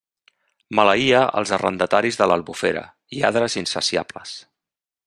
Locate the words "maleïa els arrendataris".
0.79-2.19